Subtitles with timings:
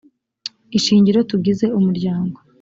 [0.77, 2.37] ishingiro tugize umuryango